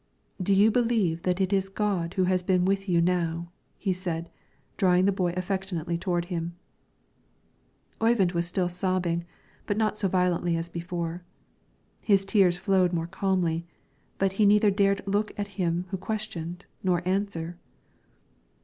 [0.41, 3.51] "Do you believe that it is God who has been with you now,"
[3.93, 4.31] said he,
[4.75, 6.55] drawing the boy affectionately toward him.
[8.01, 9.25] Oyvind was still sobbing,
[9.67, 11.21] but not so violently as before;
[12.03, 13.63] his tears flowed more calmly,
[14.17, 17.59] but he neither dared look at him who questioned nor answer.